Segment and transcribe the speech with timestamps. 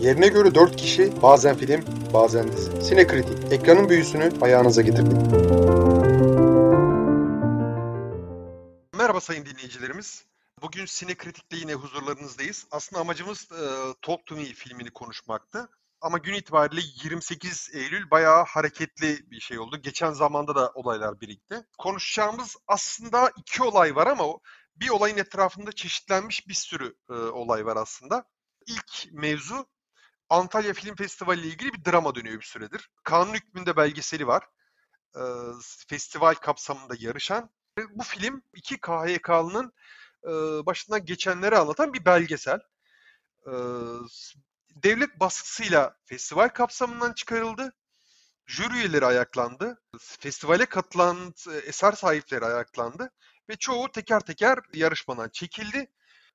[0.00, 2.82] Yerine göre 4 kişi, bazen film, bazen dizi.
[2.82, 5.12] Sinekritik, ekranın büyüsünü ayağınıza getirdik.
[8.98, 10.24] Merhaba sayın dinleyicilerimiz.
[10.62, 12.66] Bugün Sinekritik'le yine huzurlarınızdayız.
[12.70, 13.64] Aslında amacımız e,
[14.02, 15.68] Talk to Me filmini konuşmaktı.
[16.00, 19.76] Ama gün itibariyle 28 Eylül bayağı hareketli bir şey oldu.
[19.82, 21.66] Geçen zamanda da olaylar birikti.
[21.78, 24.24] Konuşacağımız aslında iki olay var ama
[24.76, 28.24] bir olayın etrafında çeşitlenmiş bir sürü e, olay var aslında.
[28.66, 29.66] İlk mevzu
[30.30, 32.90] Antalya Film Festivali ile ilgili bir drama dönüyor bir süredir.
[33.04, 34.44] Kanun hükmünde belgeseli var.
[35.16, 35.22] E,
[35.88, 37.50] festival kapsamında yarışan.
[37.90, 39.72] Bu film iki KHK'lının
[40.24, 40.30] e,
[40.66, 42.60] başından geçenleri anlatan bir belgesel.
[43.46, 43.52] E,
[44.70, 47.72] devlet baskısıyla festival kapsamından çıkarıldı.
[48.46, 49.82] Jüri üyeleri ayaklandı.
[49.98, 53.10] Festivale katılan e, eser sahipleri ayaklandı
[53.48, 55.90] ve çoğu teker teker yarışmadan çekildi.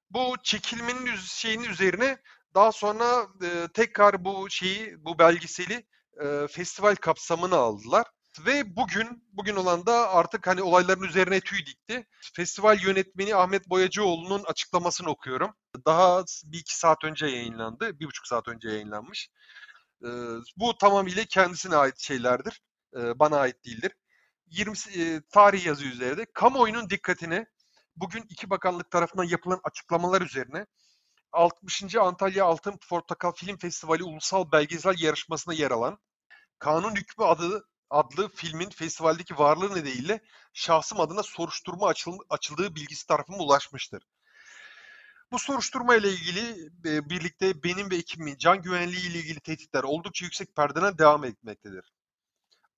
[0.10, 2.22] Bu çekilmenin şeyinin üzerine
[2.56, 5.86] daha sonra e, tekrar bu şeyi, bu belgeseli
[6.24, 8.08] e, festival kapsamına aldılar.
[8.46, 12.08] Ve bugün, bugün olan da artık hani olayların üzerine tüy dikti.
[12.34, 15.56] Festival yönetmeni Ahmet Boyacıoğlu'nun açıklamasını okuyorum.
[15.86, 19.30] Daha bir iki saat önce yayınlandı, bir buçuk saat önce yayınlanmış.
[20.06, 20.08] Ee,
[20.58, 22.62] bu tamamıyla kendisine ait şeylerdir,
[22.98, 23.92] ee, bana ait değildir.
[24.48, 26.26] 20 e, tarih yazıyor üzerinde.
[26.34, 27.46] Kamuoyunun dikkatine
[27.96, 30.66] bugün iki bakanlık tarafından yapılan açıklamalar üzerine
[31.32, 31.96] 60.
[31.96, 36.00] Antalya Altın Portakal Film Festivali Ulusal Belgesel Yarışması'na yer alan
[36.60, 40.22] Kanun Hükmü adı adlı filmin festivaldeki varlığı nedeniyle
[40.54, 44.04] şahsım adına soruşturma açıl, açıldığı bilgisi tarafıma ulaşmıştır.
[45.32, 50.26] Bu soruşturma ile ilgili e, birlikte benim ve ekibimin can güvenliği ile ilgili tehditler oldukça
[50.26, 51.94] yüksek perdeden devam etmektedir.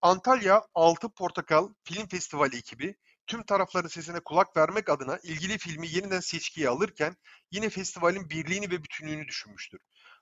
[0.02, 2.96] Antalya Altı Portakal Film Festivali ekibi
[3.28, 7.16] tüm tarafların sesine kulak vermek adına ilgili filmi yeniden seçkiye alırken
[7.52, 9.80] yine festivalin birliğini ve bütünlüğünü düşünmüştür.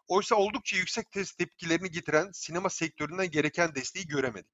[0.08, 4.52] Oysa oldukça yüksek test tepkilerini getiren sinema sektöründen gereken desteği göremedik.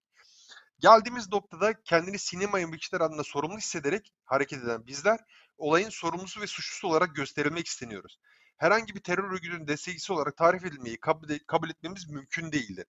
[0.79, 5.19] Geldiğimiz noktada kendini sinema emekçiler adına sorumlu hissederek hareket eden bizler
[5.57, 8.19] olayın sorumlusu ve suçlusu olarak gösterilmek isteniyoruz.
[8.57, 12.85] Herhangi bir terör örgütünün destekçisi olarak tarif edilmeyi kabul, kabul etmemiz mümkün değildi.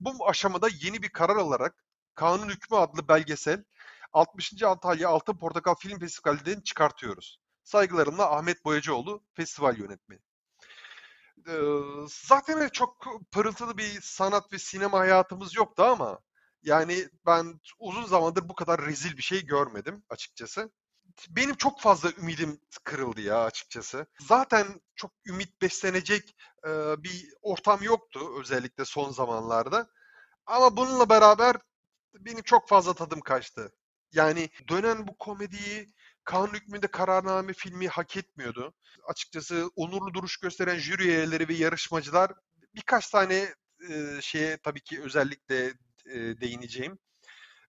[0.00, 3.64] Bu aşamada yeni bir karar alarak Kanun Hükmü adlı belgesel
[4.14, 4.62] 60.
[4.62, 7.40] Antalya Altın Portakal Film Festivali'den çıkartıyoruz.
[7.62, 10.20] Saygılarımla Ahmet Boyacıoğlu, festival yönetmeni.
[11.48, 11.52] Ee,
[12.08, 16.18] zaten çok pırıltılı bir sanat ve sinema hayatımız yoktu ama
[16.62, 20.70] yani ben uzun zamandır bu kadar rezil bir şey görmedim açıkçası.
[21.28, 24.06] Benim çok fazla ümidim kırıldı ya açıkçası.
[24.20, 26.36] Zaten çok ümit beslenecek
[26.66, 29.88] e, bir ortam yoktu özellikle son zamanlarda.
[30.46, 31.56] Ama bununla beraber
[32.14, 33.72] benim çok fazla tadım kaçtı.
[34.14, 35.86] Yani dönen bu komediyi
[36.24, 38.74] Kanun hükmünde kararname filmi hak etmiyordu.
[39.08, 42.32] Açıkçası onurlu duruş gösteren jüri üyeleri ve yarışmacılar
[42.74, 43.54] birkaç tane
[43.90, 45.66] e, şeye tabii ki özellikle
[46.06, 46.98] e, değineceğim.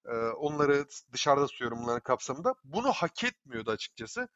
[0.05, 2.55] E, onları dışarıda tutuyorum bunların kapsamında.
[2.63, 4.27] Bunu hak etmiyordu açıkçası.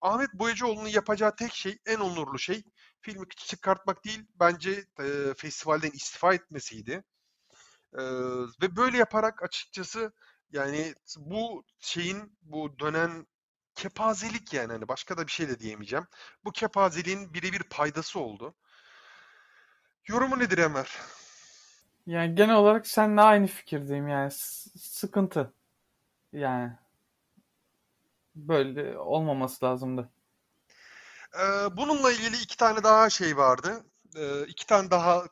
[0.00, 2.64] Ahmet Boyacıoğlu'nun yapacağı tek şey, en onurlu şey
[3.00, 7.04] filmi çıkartmak değil, bence e, festivalden istifa etmesiydi.
[7.98, 8.02] E,
[8.62, 10.12] ve böyle yaparak açıkçası
[10.52, 13.26] yani bu şeyin, bu dönen
[13.74, 16.06] kepazelik yani hani başka da bir şey de diyemeyeceğim.
[16.44, 18.54] Bu kepazeliğin birebir paydası oldu.
[20.08, 20.98] Yorumu nedir Ömer?
[22.06, 25.54] Yani genel olarak seninle aynı fikirdeyim yani S- sıkıntı.
[26.32, 26.72] Yani
[28.34, 30.10] böyle olmaması lazımdı.
[31.40, 33.84] Ee, bununla ilgili iki tane daha şey vardı.
[34.16, 35.24] Ee, iki tane daha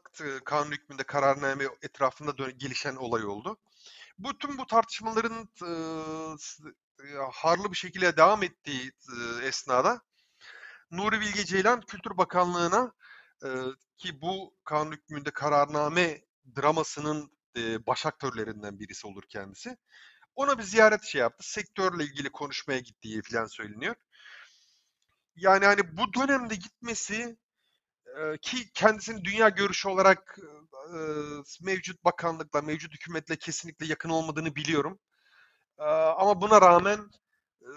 [0.44, 3.56] kanun hükmünde kararname etrafında dön- gelişen olay oldu.
[4.20, 5.48] Bu tüm bu tartışmaların
[7.32, 8.92] harlı bir şekilde devam ettiği
[9.42, 10.00] esnada
[10.91, 12.92] Nuri Bilge Ceylan Kültür Bakanlığı'na
[13.97, 16.20] ki bu kanun hükmünde kararname
[16.56, 17.32] dramasının
[17.86, 19.76] baş aktörlerinden birisi olur kendisi.
[20.37, 21.50] Ona bir ziyaret şey yaptı.
[21.52, 23.94] Sektörle ilgili konuşmaya gittiği falan söyleniyor.
[25.37, 27.37] Yani hani bu dönemde gitmesi
[28.43, 30.38] ki kendisinin dünya görüşü olarak
[30.94, 31.00] e,
[31.62, 34.98] mevcut bakanlıkla, mevcut hükümetle kesinlikle yakın olmadığını biliyorum.
[35.78, 37.10] E, ama buna rağmen
[37.62, 37.72] e,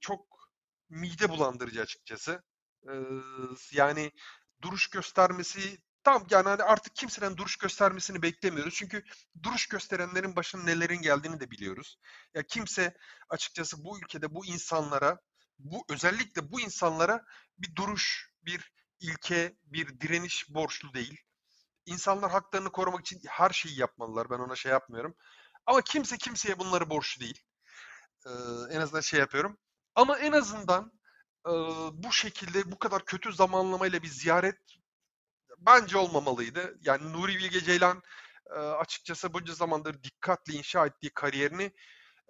[0.00, 0.26] çok
[0.90, 2.42] mide bulandırıcı açıkçası.
[2.88, 2.92] E,
[3.72, 4.12] yani
[4.62, 8.74] duruş göstermesi tam yani hani artık kimseden duruş göstermesini beklemiyoruz.
[8.74, 9.04] Çünkü
[9.42, 11.96] duruş gösterenlerin başına nelerin geldiğini de biliyoruz.
[12.34, 12.94] Ya kimse
[13.28, 15.18] açıkçası bu ülkede bu insanlara,
[15.58, 17.24] bu özellikle bu insanlara
[17.58, 21.20] bir duruş, bir ilke, bir direniş borçlu değil.
[21.86, 24.30] İnsanlar haklarını korumak için her şeyi yapmalılar.
[24.30, 25.16] Ben ona şey yapmıyorum.
[25.66, 27.42] Ama kimse kimseye bunları borçlu değil.
[28.26, 28.30] Ee,
[28.70, 29.58] en azından şey yapıyorum.
[29.94, 30.92] Ama en azından
[31.46, 31.50] e,
[31.92, 34.58] bu şekilde bu kadar kötü zamanlamayla bir ziyaret
[35.58, 36.78] bence olmamalıydı.
[36.80, 38.02] Yani Nuri Bilge Ceylan
[38.50, 41.72] e, açıkçası bunca zamandır dikkatli inşa ettiği kariyerini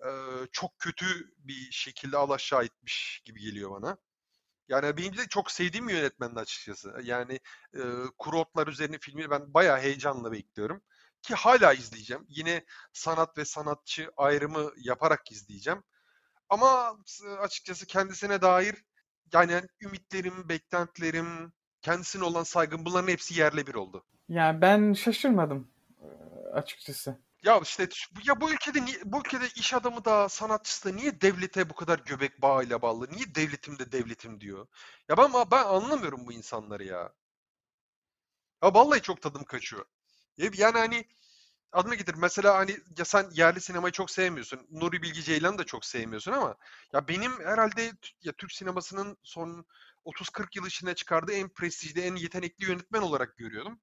[0.06, 0.10] e,
[0.52, 3.98] çok kötü bir şekilde alaşağı etmiş gibi geliyor bana.
[4.68, 6.94] Yani benim de çok sevdiğim bir yönetmendi açıkçası.
[7.02, 7.40] Yani
[7.74, 7.80] e,
[8.18, 10.82] Kuru Otlar üzerine filmi ben bayağı heyecanla bekliyorum.
[11.22, 12.26] Ki hala izleyeceğim.
[12.28, 15.82] Yine sanat ve sanatçı ayrımı yaparak izleyeceğim.
[16.48, 16.96] Ama
[17.38, 18.84] açıkçası kendisine dair
[19.32, 21.52] yani ümitlerim, beklentilerim,
[21.82, 24.04] kendisine olan saygım bunların hepsi yerle bir oldu.
[24.28, 25.68] Yani ben şaşırmadım
[26.52, 27.23] açıkçası.
[27.44, 27.88] Ya işte
[28.24, 32.42] ya bu ülkede bu ülkede iş adamı da sanatçısı da niye devlete bu kadar göbek
[32.42, 33.08] bağıyla bağlı?
[33.12, 34.66] Niye devletim de devletim diyor?
[35.08, 37.12] Ya ben ben anlamıyorum bu insanları ya.
[38.62, 39.84] Ya vallahi çok tadım kaçıyor.
[40.36, 41.04] Yani hani
[41.72, 42.14] adını getir.
[42.14, 44.68] Mesela hani ya sen yerli sinemayı çok sevmiyorsun.
[44.70, 46.56] Nuri Bilge Ceylan'ı da çok sevmiyorsun ama
[46.92, 47.92] ya benim herhalde
[48.22, 49.66] ya Türk sinemasının son
[50.04, 53.80] 30-40 yıl içinde çıkardığı en prestijli, en yetenekli yönetmen olarak görüyordum.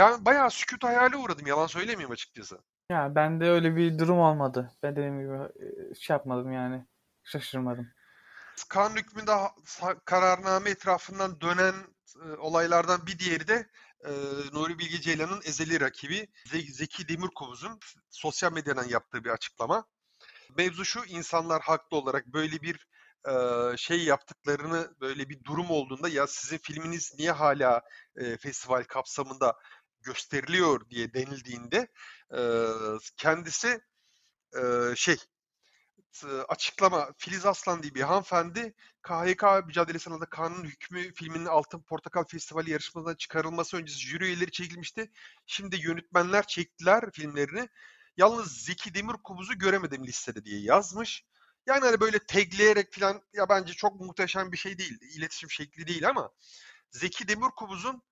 [0.00, 1.46] Ben bayağı sükut hayale uğradım.
[1.46, 2.58] Yalan söylemeyeyim açıkçası.
[2.90, 4.72] Ya ben de öyle bir durum olmadı.
[4.82, 6.86] Ben dediğim gibi e, şey yapmadım yani.
[7.24, 7.88] Şaşırmadım.
[8.68, 9.32] Kanun hükmünde
[10.04, 11.74] kararname etrafından dönen
[12.24, 13.66] e, olaylardan bir diğeri de
[14.04, 14.10] e,
[14.52, 16.28] Nuri Bilge Ceylan'ın ezeli rakibi
[16.68, 17.78] Zeki Demirkubuz'un
[18.10, 19.84] sosyal medyadan yaptığı bir açıklama.
[20.56, 22.86] Mevzu şu, insanlar haklı olarak böyle bir
[23.28, 23.32] e,
[23.76, 27.82] şey yaptıklarını, böyle bir durum olduğunda ya sizin filminiz niye hala
[28.16, 29.56] e, festival kapsamında
[30.02, 31.88] gösteriliyor diye denildiğinde
[32.36, 32.40] e,
[33.16, 33.80] kendisi
[34.56, 34.62] e,
[34.96, 35.16] şey
[36.48, 42.70] açıklama Filiz Aslan diye bir hanımefendi KHK mücadelesi alanında kanun hükmü filminin Altın Portakal Festivali
[42.70, 45.10] yarışmasından çıkarılması öncesi jüri üyeleri çekilmişti.
[45.46, 47.68] Şimdi yönetmenler çektiler filmlerini.
[48.16, 51.24] Yalnız Zeki Demirkubuz'u göremedim listede diye yazmış.
[51.66, 54.98] Yani hani böyle tagleyerek falan ya bence çok muhteşem bir şey değil.
[55.16, 56.30] İletişim şekli değil ama
[56.90, 58.02] Zeki Demirkubuz'un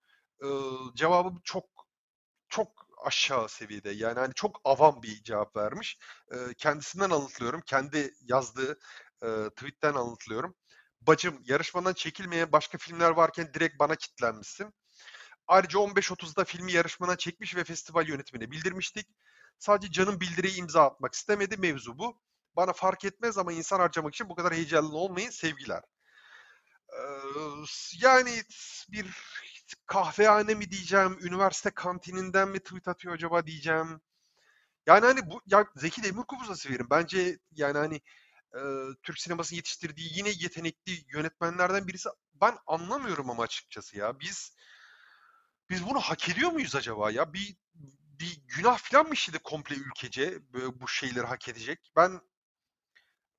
[0.43, 0.49] e,
[0.94, 1.64] cevabı çok
[2.49, 3.91] çok aşağı seviyede.
[3.91, 5.99] Yani hani çok avam bir cevap vermiş.
[6.33, 7.61] E, kendisinden anlatılıyorum.
[7.61, 8.79] Kendi yazdığı
[9.23, 10.55] e, tweetten anlatılıyorum.
[11.00, 14.75] Bacım yarışmadan çekilmeyen başka filmler varken direkt bana kitlenmişsin.
[15.47, 19.09] Ayrıca 15.30'da filmi yarışmadan çekmiş ve festival yönetimine bildirmiştik.
[19.59, 21.56] Sadece canım bildiriyi imza atmak istemedi.
[21.56, 22.21] Mevzu bu.
[22.56, 25.83] Bana fark etmez ama insan harcamak için bu kadar heyecanlı olmayın sevgiler.
[26.93, 27.00] Ee,
[28.03, 28.43] yani
[28.89, 29.06] bir
[29.87, 34.00] kahvehane mi diyeceğim, üniversite kantininden mi tweet atıyor acaba diyeceğim.
[34.87, 36.87] Yani hani bu ya Zeki Demirkubuz'a severim.
[36.91, 38.00] Bence yani hani
[38.55, 38.61] e,
[39.03, 42.09] Türk sinemasının yetiştirdiği yine yetenekli yönetmenlerden birisi.
[42.35, 44.20] Ben anlamıyorum ama açıkçası ya.
[44.20, 44.56] Biz
[45.71, 47.32] biz bunu hak ediyor muyuz acaba ya?
[47.32, 47.56] Bir
[48.21, 51.93] bir günah falan mı işledi komple ülkece bu şeyleri hak edecek?
[51.97, 52.21] Ben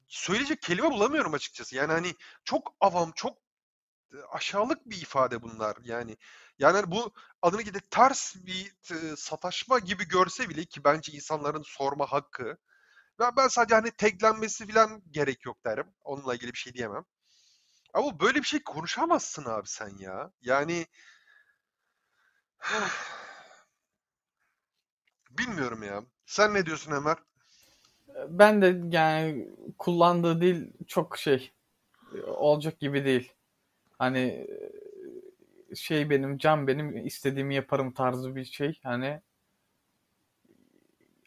[0.07, 1.75] söyleyecek kelime bulamıyorum açıkçası.
[1.75, 3.37] Yani hani çok avam, çok
[4.31, 6.17] aşağılık bir ifade bunlar yani.
[6.59, 8.73] Yani hani bu adını gidip ters bir
[9.17, 12.57] sataşma gibi görse bile ki bence insanların sorma hakkı.
[13.19, 15.93] Ben, ben sadece hani taglenmesi falan gerek yok derim.
[16.03, 17.05] Onunla ilgili bir şey diyemem.
[17.93, 20.31] Ama böyle bir şey konuşamazsın abi sen ya.
[20.41, 20.87] Yani
[25.31, 26.03] bilmiyorum ya.
[26.25, 27.17] Sen ne diyorsun Ömer?
[28.29, 29.47] Ben de yani
[29.77, 31.53] kullandığı dil çok şey
[32.27, 33.33] olacak gibi değil.
[33.99, 34.47] Hani
[35.75, 38.79] şey benim, can benim, istediğimi yaparım tarzı bir şey.
[38.83, 39.21] Hani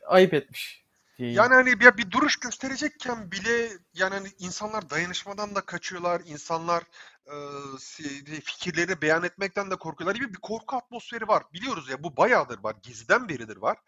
[0.07, 0.85] ayıp etmiş.
[1.19, 1.37] Diyeyim.
[1.37, 6.23] Yani hani bir, bir duruş gösterecekken bile yani hani insanlar dayanışmadan da kaçıyorlar.
[6.27, 6.83] insanlar
[7.27, 11.43] e, fikirlerini beyan etmekten de korkuyorlar gibi bir korku atmosferi var.
[11.53, 12.77] Biliyoruz ya bu bayağıdır var.
[12.83, 13.79] Gizden beridir var.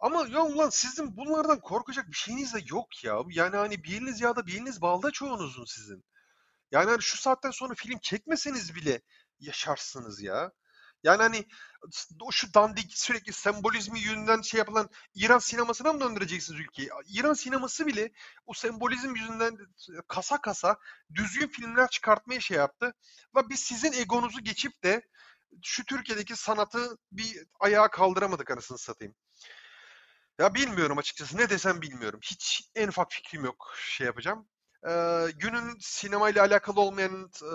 [0.00, 3.20] Ama ya ulan sizin bunlardan korkacak bir şeyiniz de yok ya.
[3.30, 6.04] Yani hani bir eliniz yağda bir eliniz balda çoğunuzun sizin.
[6.70, 9.00] Yani hani şu saatten sonra film çekmeseniz bile
[9.40, 10.52] yaşarsınız ya.
[11.04, 11.44] Yani hani
[12.20, 16.88] o şu dandik sürekli sembolizmi yönünden şey yapılan İran sinemasına mı döndüreceksiniz ülkeyi?
[17.08, 18.10] İran sineması bile
[18.46, 19.58] o sembolizm yüzünden
[20.08, 20.76] kasa kasa
[21.14, 22.94] düzgün filmler çıkartmaya şey yaptı.
[23.36, 25.02] Ve biz sizin egonuzu geçip de
[25.62, 29.14] şu Türkiye'deki sanatı bir ayağa kaldıramadık anasını satayım.
[30.38, 31.36] Ya bilmiyorum açıkçası.
[31.36, 32.20] Ne desem bilmiyorum.
[32.22, 34.48] Hiç en ufak fikrim yok şey yapacağım.
[34.88, 37.50] Ee, günün sinemayla alakalı olmayan e,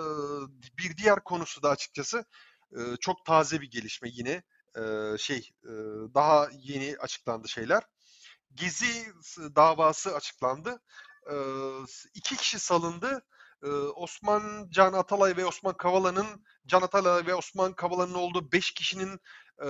[0.78, 2.24] bir diğer konusu da açıkçası
[2.72, 4.42] e, çok taze bir gelişme yine.
[4.76, 4.82] E,
[5.18, 5.72] şey e,
[6.14, 7.82] daha yeni açıklandı şeyler.
[8.54, 9.12] Gezi
[9.56, 10.82] davası açıklandı.
[11.30, 11.34] E,
[12.14, 13.22] iki kişi salındı.
[13.62, 19.20] E, Osman Can Atalay ve Osman Kavala'nın Can Atalay ve Osman Kavala'nın olduğu beş kişinin
[19.64, 19.68] e,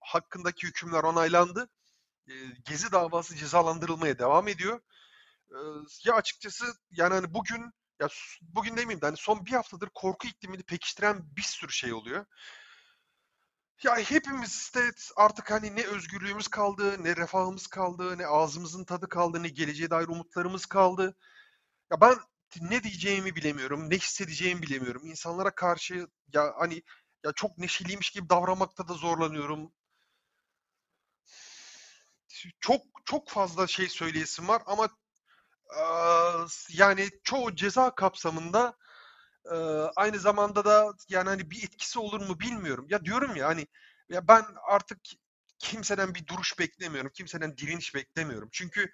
[0.00, 1.68] hakkındaki hükümler onaylandı.
[2.28, 2.32] E,
[2.64, 4.80] Gezi davası cezalandırılmaya devam ediyor
[6.04, 8.08] ya açıkçası yani hani bugün ya
[8.42, 12.26] bugün demeyeyim de hani son bir haftadır korku iklimini pekiştiren bir sürü şey oluyor.
[13.82, 19.48] Ya hepimizde artık hani ne özgürlüğümüz kaldı, ne refahımız kaldı, ne ağzımızın tadı kaldı, ne
[19.48, 21.16] geleceğe dair umutlarımız kaldı.
[21.92, 22.16] Ya ben
[22.60, 25.06] ne diyeceğimi bilemiyorum, ne hissedeceğimi bilemiyorum.
[25.06, 26.82] İnsanlara karşı ya hani
[27.24, 29.72] ya çok neşeliymiş gibi davranmakta da zorlanıyorum.
[32.60, 34.88] Çok çok fazla şey söyleyesim var ama
[36.70, 38.76] yani çoğu ceza kapsamında
[39.52, 42.86] eee, aynı zamanda da yani hani bir etkisi olur mu bilmiyorum.
[42.90, 43.66] Ya diyorum ya hani
[44.10, 44.98] ya ben artık
[45.58, 47.10] kimseden bir duruş beklemiyorum.
[47.14, 48.48] Kimseden direniş beklemiyorum.
[48.52, 48.92] Çünkü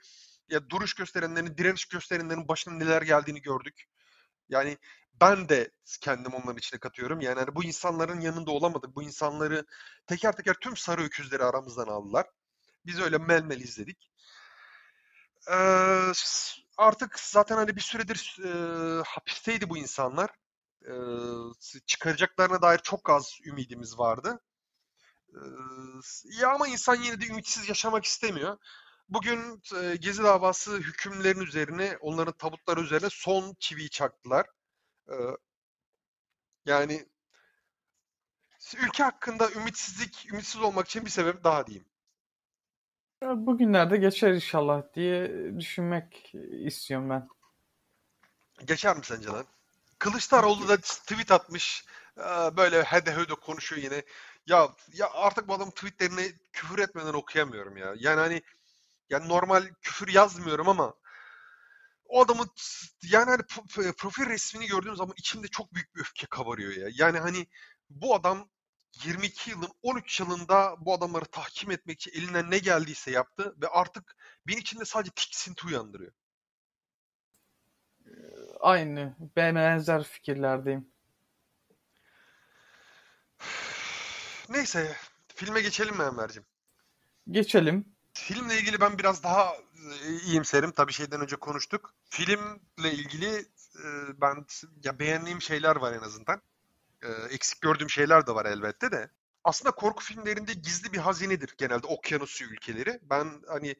[0.50, 3.85] ya duruş gösterenlerin, direniş gösterenlerin başına neler geldiğini gördük.
[4.49, 4.78] Yani
[5.23, 5.70] ben de
[6.02, 7.20] kendim onların içine katıyorum.
[7.20, 8.97] Yani hani bu insanların yanında olamadık.
[8.97, 9.66] Bu insanları
[10.06, 12.26] teker teker tüm sarı öküzleri aramızdan aldılar.
[12.87, 14.11] Biz öyle melmel izledik.
[15.49, 20.30] Eee, s- artık zaten hani bir süredir eee, hapisteydi bu insanlar.
[21.61, 24.40] S- çıkaracaklarına dair çok az ümidimiz vardı.
[26.02, 28.58] S- ya ama insan yine de ümitsiz yaşamak istemiyor.
[29.08, 34.47] Bugün eee, Gezi davası hükümlerin üzerine, onların tabutları üzerine son çiviyi çaktılar.
[35.11, 35.37] Eee,
[36.64, 37.06] yani
[38.82, 41.88] ülke hakkında ümitsizlik, ümitsiz olmak için bir sebep daha diyeyim.
[43.23, 46.33] Ya Bugünlerde geçer inşallah diye düşünmek
[46.67, 47.29] istiyorum ben.
[48.65, 49.47] Geçer mi sence lan?
[49.99, 51.85] Kılıçdaroğlu da tweet atmış.
[52.19, 52.25] eee,
[52.57, 54.03] Böyle hede hede konuşuyor yine.
[54.47, 57.95] Ya ya artık bu adamın tweetlerini küfür etmeden okuyamıyorum ya.
[57.99, 58.43] Yani hani
[59.11, 60.95] yani normal küfür yazmıyorum ama
[62.05, 62.49] o adamın
[63.03, 66.89] yani hani pro- profil resmini gördüğüm zaman içimde çok büyük bir öfke kabarıyor ya.
[66.93, 67.47] Yani hani
[67.91, 68.49] bu adam
[69.04, 74.16] 22 yılın 13 yılında bu adamları tahkim etmek için elinden ne geldiyse yaptı ve artık
[74.47, 76.12] benim içimde sadece tiksinti uyandırıyor.
[78.61, 80.88] Aynı, ben benzer fikirlerdeyim.
[84.49, 84.97] Neyse
[85.35, 86.45] filme geçelim mi Enver'cim?
[87.30, 87.85] Geçelim.
[88.12, 89.57] Filmle ilgili ben biraz daha
[90.04, 90.73] e, iyimserim.
[90.73, 91.95] Tabii şeyden önce konuştuk.
[92.04, 93.47] Filmle ilgili
[93.85, 93.87] e,
[94.21, 94.47] ben
[94.85, 96.42] ya beğendiğim şeyler var en azından.
[97.02, 99.11] E, eksik gördüğüm şeyler de var elbette de.
[99.45, 102.99] Aslında korku filmlerinde gizli bir hazinedir genelde okyanusu ülkeleri.
[103.02, 103.75] Ben hani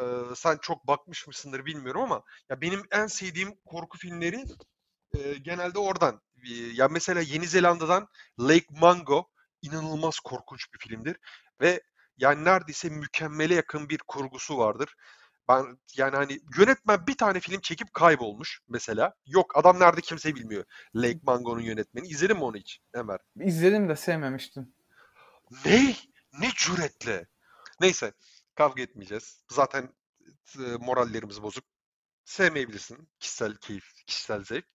[0.00, 0.02] e,
[0.34, 4.44] sen çok bakmış mısındır bilmiyorum ama ya benim en sevdiğim korku filmleri
[5.18, 6.20] e, genelde oradan.
[6.44, 8.08] E, ya mesela Yeni Zelanda'dan
[8.40, 9.28] Lake Mungo
[9.62, 11.16] inanılmaz korkunç bir filmdir
[11.60, 11.82] ve
[12.16, 14.94] yani neredeyse mükemmele yakın bir kurgusu vardır.
[15.48, 19.14] Ben yani hani yönetmen bir tane film çekip kaybolmuş mesela.
[19.26, 20.64] Yok adam nerede kimse bilmiyor.
[20.94, 22.06] Lake Mungo'nun yönetmeni.
[22.06, 23.18] İzledin mi onu hiç Ömer?
[23.40, 24.74] İzledim de sevmemiştim.
[25.64, 25.94] Ne?
[26.38, 27.26] Ne cüretle?
[27.80, 28.12] Neyse
[28.54, 29.44] kavga etmeyeceğiz.
[29.50, 29.88] Zaten
[30.58, 31.64] e, morallerimiz bozuk.
[32.24, 33.08] Sevmeyebilirsin.
[33.20, 34.66] Kişisel keyif, kişisel zevk.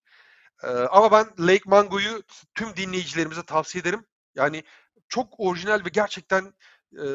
[0.64, 2.24] Ee, ama ben Lake Mango'yu
[2.56, 4.06] tüm dinleyicilerimize tavsiye ederim.
[4.36, 4.64] Yani
[5.10, 6.54] çok orijinal ve gerçekten
[6.98, 7.06] e,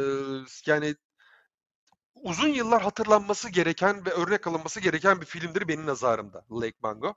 [0.67, 0.95] yani
[2.23, 7.15] uzun yıllar hatırlanması gereken ve örnek alınması gereken bir filmdir benim nazarımda Lake Mango.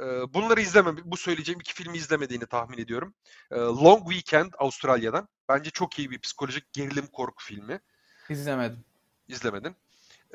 [0.00, 0.04] Ee,
[0.34, 0.96] bunları izlemem.
[1.04, 3.14] Bu söyleyeceğim iki filmi izlemediğini tahmin ediyorum.
[3.50, 5.28] Ee, Long Weekend Avustralya'dan.
[5.48, 7.80] Bence çok iyi bir psikolojik gerilim korku filmi.
[8.28, 8.84] İzlemedim.
[9.28, 9.76] İzlemedin.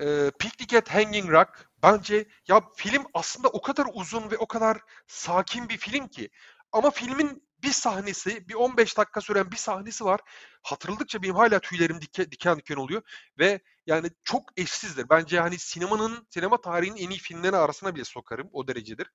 [0.01, 1.69] Ee, Picnic at Hanging Rock.
[1.83, 6.29] Bence ya film aslında o kadar uzun ve o kadar sakin bir film ki.
[6.71, 10.19] Ama filmin bir sahnesi, bir 15 dakika süren bir sahnesi var.
[10.63, 13.01] Hatırladıkça benim hala tüylerim dike, diken diken oluyor.
[13.39, 15.09] Ve yani çok eşsizdir.
[15.09, 18.49] Bence hani sinemanın, sinema tarihinin en iyi filmleri arasına bile sokarım.
[18.53, 19.07] O derecedir.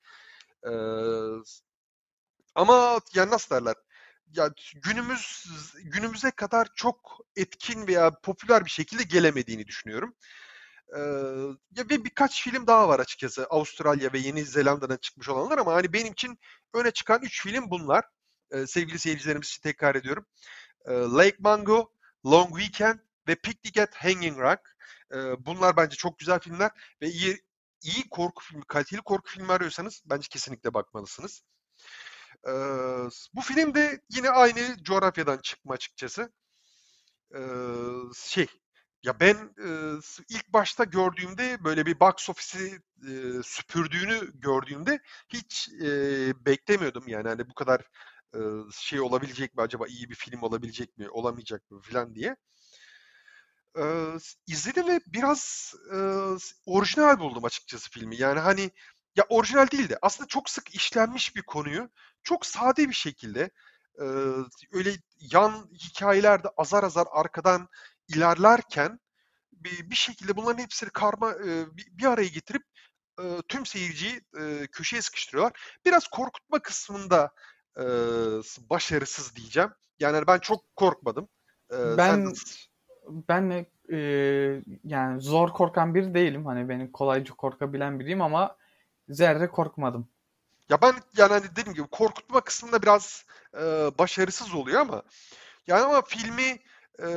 [0.66, 0.70] Ee,
[2.54, 3.74] ama yani nasıl derler?
[4.32, 5.44] Ya günümüz
[5.84, 10.14] günümüze kadar çok etkin veya popüler bir şekilde gelemediğini düşünüyorum.
[10.96, 11.00] Ee,
[11.76, 15.92] ya ve birkaç film daha var açıkçası Avustralya ve Yeni Zelanda'dan çıkmış olanlar ama hani
[15.92, 16.38] benim için
[16.74, 18.04] öne çıkan 3 film bunlar.
[18.52, 20.26] Ee, sevgili seyircilerimiz için tekrar ediyorum.
[20.86, 21.92] Ee, Lake Mungo,
[22.26, 24.60] Long Weekend ve Picnic at Hanging Rock.
[25.14, 26.70] Ee, bunlar bence çok güzel filmler
[27.02, 27.42] ve iyi,
[27.82, 31.42] iyi korku filmi, kaliteli korku filmi arıyorsanız bence kesinlikle bakmalısınız.
[32.48, 32.52] Ee,
[33.34, 36.32] bu film de yine aynı coğrafyadan çıkma açıkçası.
[37.34, 37.40] Ee,
[38.16, 38.46] şey
[39.02, 39.68] ya ben e,
[40.28, 45.86] ilk başta gördüğümde böyle bir box office'i e, süpürdüğünü gördüğümde hiç e,
[46.46, 47.82] beklemiyordum yani hani bu kadar
[48.34, 48.40] e,
[48.72, 52.36] şey olabilecek mi acaba iyi bir film olabilecek mi olamayacak mı falan diye.
[53.78, 55.98] Ee, izledim ve biraz e,
[56.66, 58.16] orijinal buldum açıkçası filmi.
[58.16, 58.70] Yani hani
[59.16, 61.90] ya orijinal değil de aslında çok sık işlenmiş bir konuyu
[62.22, 63.50] çok sade bir şekilde
[64.00, 64.04] e,
[64.72, 67.68] öyle yan hikayelerde azar azar arkadan
[68.08, 69.00] ilerlerken
[69.52, 72.62] bir, bir şekilde bunların hepsini karma e, bir, bir araya getirip
[73.20, 75.78] e, tüm seyirciyi e, köşeye sıkıştırıyorlar.
[75.84, 77.30] Biraz korkutma kısmında
[77.78, 77.84] e,
[78.70, 79.70] başarısız diyeceğim.
[80.00, 81.28] Yani hani ben çok korkmadım.
[81.70, 82.32] E, Ben sen
[83.28, 83.96] ben e,
[84.84, 86.46] yani zor korkan biri değilim.
[86.46, 88.56] Hani benim kolayca korkabilen biriyim ama
[89.08, 90.08] zerre korkmadım.
[90.68, 93.60] ya ben yani hani dediğim gibi korkutma kısmında biraz e,
[93.98, 95.02] başarısız oluyor ama
[95.66, 96.58] yani ama filmi
[97.02, 97.08] e,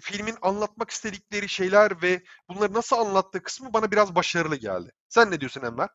[0.00, 4.92] filmin anlatmak istedikleri şeyler ve bunları nasıl anlattığı kısmı bana biraz başarılı geldi.
[5.08, 5.88] Sen ne diyorsun Enver?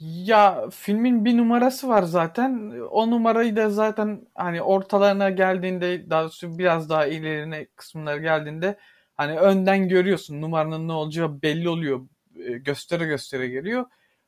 [0.00, 2.70] Ya filmin bir numarası var zaten.
[2.90, 8.78] O numarayı da zaten hani ortalarına geldiğinde daha biraz daha ilerine kısımlara geldiğinde
[9.14, 12.08] hani önden görüyorsun numaranın ne olacağı belli oluyor.
[12.36, 13.84] E, Göstere göstere geliyor.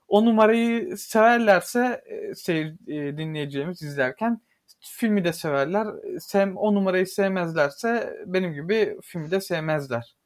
[0.09, 4.41] O numarayı severlerse e, seyir, e, dinleyeceğimiz izlerken
[4.81, 5.87] filmi de severler.
[6.21, 10.17] Sem, o numarayı sevmezlerse benim gibi filmi de sevmezler.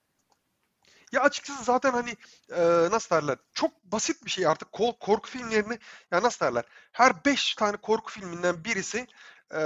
[1.13, 2.17] Ya açıkçası zaten hani
[2.51, 5.79] e, nasıl derler çok basit bir şey artık Kol- korku filmlerini
[6.11, 9.07] ya nasıl derler her 5 tane korku filminden birisi
[9.55, 9.61] e,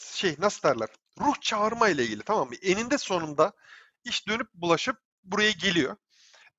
[0.00, 0.88] şey nasıl derler
[1.20, 2.54] ruh çağırma ile ilgili tamam mı?
[2.62, 3.52] Eninde sonunda
[4.04, 5.96] iş dönüp bulaşıp buraya geliyor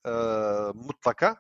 [0.08, 0.12] e,
[0.76, 1.38] mutlaka.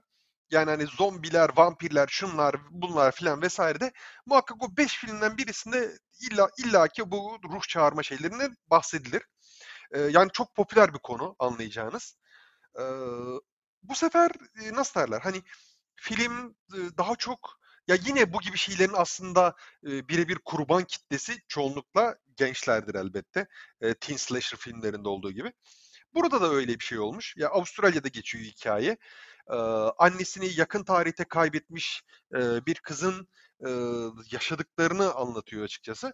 [0.51, 3.91] Yani hani zombiler, vampirler, şunlar, bunlar filan vesaire de
[4.25, 9.23] muhakkak o 5 filmden birisinde illa illaki bu ruh çağırma şeylerinden bahsedilir.
[10.09, 12.15] Yani çok popüler bir konu anlayacağınız.
[12.79, 12.85] Eee,
[13.83, 15.43] bu sefer, eee, nasıl derler, hani,
[15.95, 22.17] film, ııı, daha çok ya, yine bu gibi şeylerin aslında, eee, bire kurban kitlesi çoğunlukla
[22.37, 23.47] gençlerdir elbette.
[23.81, 25.53] Eee, teen slasher filmlerinde olduğu gibi.
[26.15, 27.35] Burada da öyle bir şey olmuş.
[27.37, 28.97] Ya, Avustralya'da geçiyor hikâye.
[29.51, 29.57] Eee,
[29.99, 32.03] annesini yakın tarihte kaybetmiş,
[32.35, 33.27] eee, bir kızın,
[33.65, 36.13] ııı, yaşadıklarını anlatıyor açıkçası.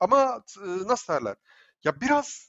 [0.00, 1.36] Ama t nasıl derler,
[1.84, 2.48] ya, biraz,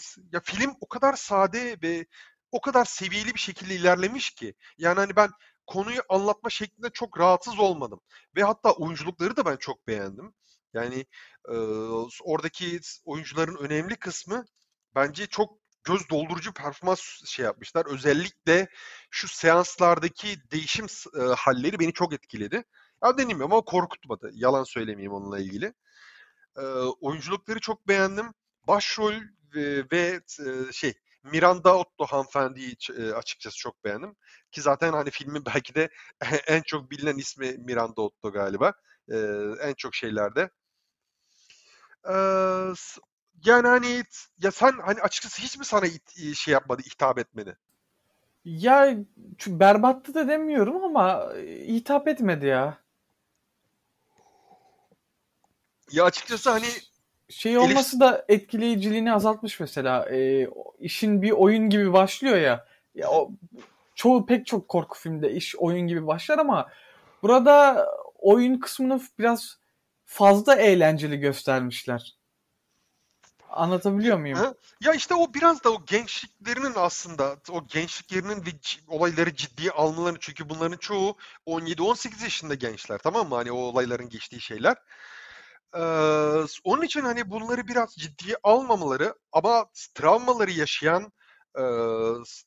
[0.00, 2.06] s ya, film o kadar sade ve
[2.52, 4.54] o kadar seviyeli bir şekilde ilerlemiş ki.
[4.78, 5.30] Yani, hani, ben
[5.66, 8.00] konuyu anlatma şeklinde çok rahatsız olmadım
[8.36, 10.34] ve hatta oyunculukları da ben çok beğendim.
[10.74, 11.06] Yani,
[12.10, 14.44] s oradaki oyuncuların önemli kısmı
[14.94, 17.86] bence çok göz doldurucu performans şey yapmışlar.
[17.86, 18.68] Özellikle
[19.10, 22.64] şu seanslardaki değişim s ııı, hâlleri beni çok etkiledi.
[23.04, 24.30] Ya, gibi ama korkutmadı.
[24.34, 25.74] Yalan söylemeyeyim onunla ilgili.
[26.58, 26.64] Eee,
[27.00, 28.26] oyunculukları çok beğendim.
[28.68, 29.14] Başrol
[29.54, 30.94] ve ve t şey,
[31.32, 34.16] Miranda Otto hanımefendiyi eee, açıkçası çok beğendim.
[34.52, 35.88] Ki zaten, hani, filmin belki de
[36.48, 38.72] en çok bilinen ismi Miranda Otto galiba.
[39.10, 40.50] Eee, en çok şeylerde.
[42.74, 42.98] S
[43.44, 44.02] yani, hani,
[44.38, 47.56] ya, sen, hani, açıkçası hiç mi sana it iii, şey yapmadı, hitap etmedi?
[48.44, 48.96] Ya
[49.46, 52.78] berbattı da demiyorum ama eee, hitap etmedi ya.
[55.92, 56.66] Ya, açıkçası, hani,
[57.28, 60.08] Şey olması da etkileyiciliğini azaltmış mesela.
[60.54, 62.66] O işin bir oyun gibi başlıyor ya.
[62.94, 63.30] Ya o
[63.94, 66.68] çoğu pek çok korku filmde iş oyun gibi başlar ama
[67.22, 67.86] burada
[68.18, 69.58] oyun kısmını biraz
[70.04, 72.16] fazla eğlenceli göstermişler.
[73.50, 74.38] Anlatabiliyor muyum?
[74.80, 78.50] Ya, işte, o biraz da o gençliklerinin aslında o gençliklerinin ve
[78.88, 83.34] olayları ciddiye almaları çünkü bunların çoğu 17-18 yaşında gençler, tamam mı?
[83.34, 84.76] Hani, o olayların geçtiği şeyler.
[86.64, 91.12] Onun için, hani, bunları biraz ciddiye almamaları ama travmaları yaşayan,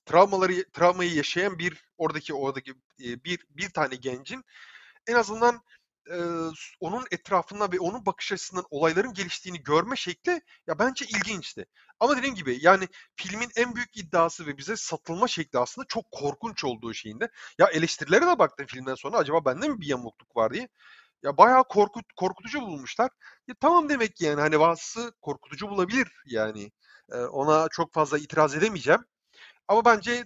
[0.05, 4.43] travmaları travmayı yaşayan bir oradaki oradaki, bir bir tane gencin
[5.07, 5.61] en azından,
[6.79, 11.65] onun etrafından ve onun bakış açısından olayların geliştiğini görme şekli ya bence ilginçti.
[11.99, 16.63] Ama dediğim gibi yani filmin en büyük iddiası ve bize satılma şekli aslında çok korkunç
[16.63, 17.29] olduğu şeyinde.
[17.59, 20.67] Ya eleştirilere de baktım filmden sonra acaba bende mi bir yamukluk var diye.
[21.23, 23.09] Ya bayağı korkut korkutucu bulmuşlar.
[23.47, 26.71] Ya tamam demek ki yani hani bazısı korkutucu bulabilir yani.
[27.11, 29.01] Eee, ona çok fazla itiraz edemeyeceğim.
[29.67, 30.25] Ama bence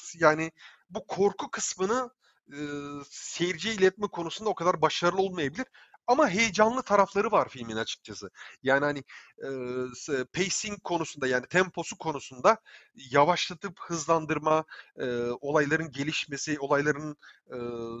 [0.00, 0.52] s yani
[0.90, 2.10] bu korku kısmını,
[2.52, 5.66] ııı, seyirciye iletme konusunda o kadar başarılı olmayabilir
[6.12, 8.30] ama heyecanlı tarafları var filmin açıkçası.
[8.62, 9.04] Yani, hani,
[9.94, 12.56] s pacing konusunda yani temposu konusunda
[12.94, 14.64] yavaşlatıp hızlandırma,
[15.00, 17.16] eee, olayların gelişmesi, olayların,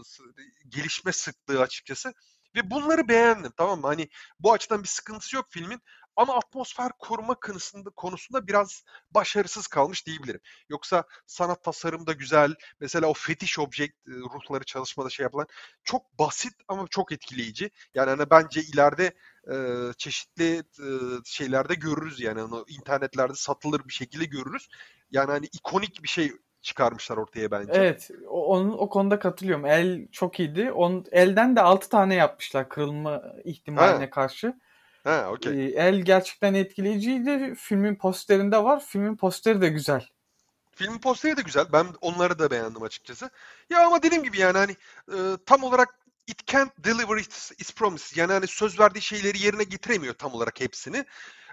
[0.04, 0.22] s
[0.68, 2.12] gelişme sıklığı açıkçası
[2.56, 3.86] ve bunları beğendim, tamam mı?
[3.86, 4.08] Hani,
[4.40, 5.80] bu açıdan bir sıkıntısı yok filmin
[6.16, 10.40] ama atmosfer koruma konusunda konusunda biraz başarısız kalmış diyebilirim.
[10.68, 12.54] Yoksa sanat tasarımı da güzel.
[12.80, 15.46] Mesela o fetiş object, eee, ruhları çalışmada şey yapılan
[15.84, 17.70] çok basit ama çok etkileyici.
[17.94, 19.12] Yani, hani, bence ileride,
[19.50, 24.68] eee, çeşitli, ııı, şeylerde görürüz yani onu internetlerde satılır bir şekilde görürüz.
[25.10, 27.80] Yani, hani, ikonik bir şey çıkarmışlar ortaya bence.
[27.80, 29.66] Evet, o onun o konuda katılıyorum.
[29.66, 30.72] El çok iyiydi.
[30.72, 34.54] Onun elden de 6 tane yapmışlar kırılma ihtimaline karşı.
[35.04, 35.54] He, okay.
[35.54, 37.54] Eee, el gerçekten etkileyiciydi.
[37.54, 38.84] Filmin posterinde var.
[38.86, 40.08] Filmin posteri de güzel.
[40.74, 41.66] Filmin posteri de güzel.
[41.72, 43.30] Ben onları da beğendim açıkçası.
[43.70, 44.76] Ya ama dediğim gibi yani hani
[45.12, 48.20] e, tam olarak it can't deliver its, its promise.
[48.20, 51.04] Yani hani söz verdiği şeyleri yerine getiremiyor tam olarak hepsini.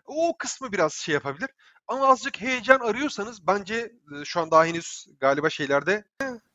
[0.05, 1.49] O kısmı biraz şey yapabilir.
[1.87, 6.03] Ama azıcık heyecan arıyorsanız bence e, şu an daha henüz galiba şeylerde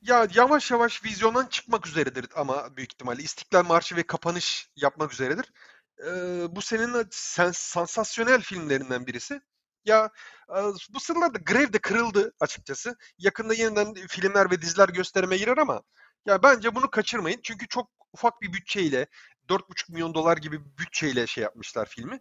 [0.03, 5.53] ya yavaş yavaş vizyondan çıkmak üzeredir ama büyük ihtimalle İstiklal Marşı ve kapanış yapmak üzeredir.
[6.01, 6.11] E,
[6.57, 9.41] bu senin sen, sansasyonel filmlerinden birisi.
[9.85, 10.11] Ya
[10.49, 10.59] e,
[10.95, 12.97] bu sıralarda Grev de kırıldı açıkçası.
[13.19, 15.83] Yakında yeniden filmler ve diziler gösterime girer ama
[16.27, 17.41] ya bence bunu kaçırmayın.
[17.43, 19.07] Çünkü çok ufak bir bütçeyle
[19.49, 22.21] 4,5 milyon dolar gibi bir bütçeyle şey yapmışlar filmi.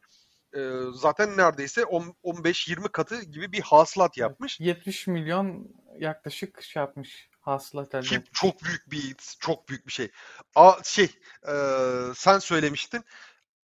[0.56, 0.60] E,
[0.94, 4.60] zaten neredeyse 10 15-20 katı gibi bir hasılat yapmış.
[4.60, 10.12] 70 milyon yaklaşık şey yapmış hasılat elde Ki çok büyük bir çok büyük bir şey.
[10.56, 11.10] A şey
[11.48, 11.54] e,
[12.16, 13.04] sen söylemiştin.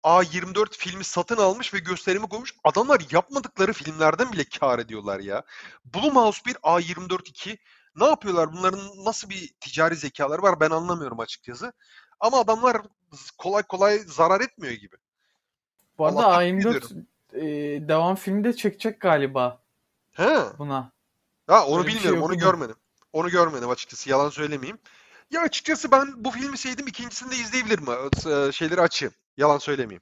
[0.03, 2.55] A24 filmi satın almış ve gösterimi koymuş.
[2.63, 5.43] Adamlar yapmadıkları filmlerden bile kâr ediyorlar ya.
[5.85, 7.57] Blumhouse 1, A24 2.
[7.95, 8.53] Ne yapıyorlar?
[8.53, 11.73] Bunların nasıl bir ticari zekaları var ben anlamıyorum açıkçası.
[12.19, 12.81] Ama adamlar
[13.37, 14.95] kolay kolay zarar etmiyor gibi.
[15.97, 17.41] Bu arada Allah takdir A24 e,
[17.87, 19.61] devam filmi de çekecek galiba
[20.11, 20.39] He.
[20.57, 20.91] buna.
[21.47, 22.23] Ha onu Öyle bir şey bilmiyorum.
[22.23, 22.75] onu görmedim.
[23.13, 24.09] Onu görmedim açıkçası.
[24.09, 24.79] Yalan söylemeyeyim.
[25.31, 26.87] Ya açıkçası ben bu filmi sevdim.
[26.87, 27.85] İkincisini de izleyebilirim.
[27.89, 29.13] Ee, Şeyleri açayım.
[29.39, 30.01] Yalan söylemeyeyim.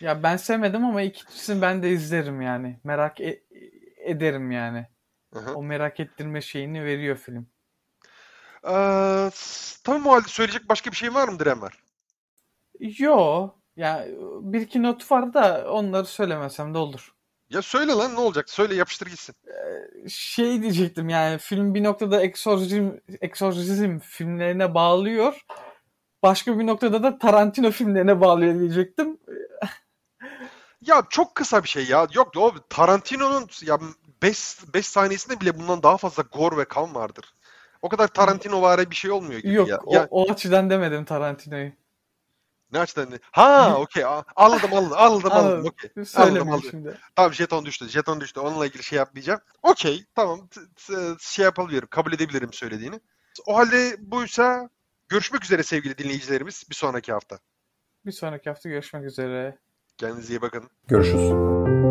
[0.00, 2.80] Ya ben sevmedim ama ikincisini ben de izlerim yani.
[2.84, 3.42] Merak e-
[3.96, 4.86] ederim yani.
[5.32, 5.54] Hı hı.
[5.54, 7.46] O merak ettirme şeyini veriyor film.
[8.64, 9.30] Ee,
[9.84, 11.72] tamam o halde söyleyecek başka bir şey var mıdır Enver?
[12.80, 13.48] Yo.
[13.76, 14.06] Ya
[14.40, 17.14] bir iki not var da onları söylemesem de olur.
[17.50, 18.50] Ya söyle lan ne olacak?
[18.50, 19.34] Söyle yapıştır gitsin.
[20.08, 25.44] Şey diyecektim yani film bir noktada eksorzizm, eksorzizm filmlerine bağlıyor.
[26.22, 29.18] Başka bir noktada da Tarantino filmlerine bağlıyor diyecektim.
[30.80, 32.06] Ya çok kısa bir şey ya.
[32.14, 33.78] Yok o Tarantino'nun ya
[34.22, 37.34] 5 5 saniyesinde bile bundan daha fazla gore ve kan vardır.
[37.82, 39.80] O kadar Tarantino vari bir şey olmuyor gibi Yok ya.
[39.86, 41.72] o, Ya o açıdan demedim Tarantino'yu.
[42.72, 43.08] ne açıdan?
[43.32, 44.04] Ha okey.
[44.36, 44.96] Anladım anladım.
[44.98, 45.32] Anladım anladım.
[45.32, 45.66] Anladım.
[45.66, 46.04] Okey.
[46.04, 46.70] Söylemeyeyim anladım.
[46.70, 46.98] şimdi.
[47.16, 47.88] Tamam jeton düştü.
[47.88, 48.40] Jeton düştü.
[48.40, 49.40] Onunla ilgili şey yapmayacağım.
[49.62, 50.04] Okey.
[50.14, 50.48] Tamam.
[51.20, 51.88] Şey yapabilirim.
[51.90, 53.00] Kabul edebilirim söylediğini.
[53.46, 54.68] O halde buysa
[55.12, 56.64] görüşmek üzere sevgili dinleyicilerimiz.
[56.70, 57.38] Bir sonraki hafta.
[58.06, 59.58] Bir sonraki hafta görüşmek üzere.
[59.98, 60.70] Kendinize iyi bakın.
[60.88, 61.81] Görüşürüz.